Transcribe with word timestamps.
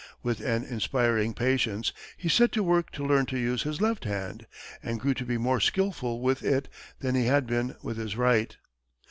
With 0.23 0.39
an 0.39 0.63
inspiring 0.63 1.35
patience, 1.35 1.93
he 2.17 2.27
set 2.27 2.51
to 2.53 2.63
work 2.63 2.89
to 2.93 3.05
learn 3.05 3.27
to 3.27 3.37
use 3.37 3.61
his 3.61 3.79
left 3.81 4.03
hand, 4.05 4.47
and 4.81 4.99
grew 4.99 5.13
to 5.13 5.25
be 5.25 5.37
more 5.37 5.59
skillful 5.59 6.21
with 6.21 6.41
it 6.41 6.69
than 7.01 7.13
he 7.13 7.25
had 7.25 7.45
been 7.45 7.75
with 7.83 7.97
his 7.97 8.17
right. 8.17 8.57